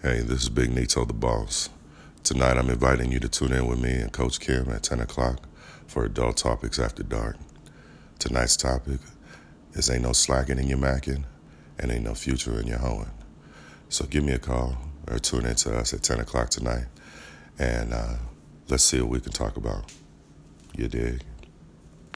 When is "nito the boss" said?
0.72-1.70